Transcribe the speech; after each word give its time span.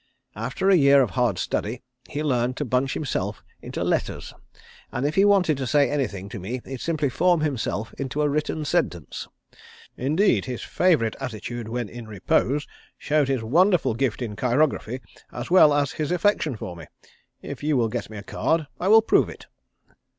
After 0.35 0.67
a 0.67 0.73
year 0.75 1.03
of 1.03 1.11
hard 1.11 1.37
study 1.37 1.83
he 2.09 2.23
learned 2.23 2.57
to 2.57 2.65
bunch 2.65 2.95
himself 2.95 3.43
into 3.61 3.83
letters, 3.83 4.33
and 4.91 5.05
if 5.05 5.13
he 5.13 5.23
wanted 5.25 5.57
to 5.57 5.67
say 5.67 5.91
anything 5.91 6.27
to 6.29 6.39
me 6.39 6.59
he'd 6.65 6.81
simply 6.81 7.07
form 7.07 7.41
himself 7.41 7.93
into 7.99 8.23
a 8.23 8.27
written 8.27 8.65
sentence. 8.65 9.27
Indeed 9.95 10.45
his 10.45 10.63
favourite 10.63 11.15
attitude 11.19 11.69
when 11.69 11.87
in 11.87 12.07
repose 12.07 12.65
showed 12.97 13.27
his 13.27 13.43
wonderful 13.43 13.93
gift 13.93 14.23
in 14.23 14.35
chirography 14.35 15.01
as 15.31 15.51
well 15.51 15.71
as 15.71 15.91
his 15.91 16.11
affection 16.11 16.55
for 16.57 16.75
me. 16.75 16.87
If 17.43 17.61
you 17.61 17.77
will 17.77 17.87
get 17.87 18.09
me 18.09 18.17
a 18.17 18.23
card 18.23 18.65
I 18.79 18.87
will 18.87 19.03
prove 19.03 19.29
it." 19.29 19.45